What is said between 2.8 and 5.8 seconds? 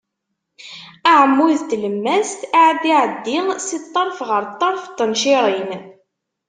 iɛeddi si ṭṭerf ɣer ṭṭerf n tencirin.